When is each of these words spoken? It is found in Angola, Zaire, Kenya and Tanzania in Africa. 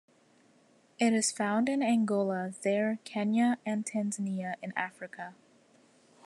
It 0.97 1.13
is 1.13 1.31
found 1.31 1.69
in 1.69 1.83
Angola, 1.83 2.53
Zaire, 2.59 2.97
Kenya 3.03 3.59
and 3.67 3.85
Tanzania 3.85 4.55
in 4.63 4.73
Africa. 4.75 5.35